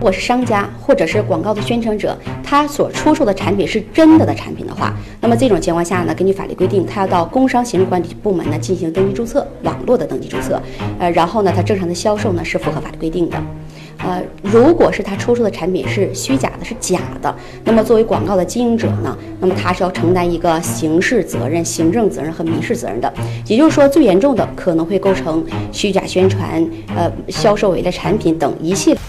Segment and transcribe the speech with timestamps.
[0.00, 10.58] 如果是商家或者是广告的宣传者，他所出售的产品是真的的产品的话，那么这种情况下呢，根据法律规定，他要到工商行政管理部门呢进行登记注册，网络的登记注册，
[10.98, 13.36] 呃，然后呢，他正常的销售呢是符合法律规定的。
[13.98, 23.12] 呃，如果是他出售的产品是虚假的，是假的，那么作为广告的经营者呢，那么他是要承担一个刑事责任、行政责任和民事责任的。
[23.46, 26.66] 也就是说，最严重的可能会构成虚假宣传、
[26.96, 29.00] 呃，销售伪劣产品等一系列。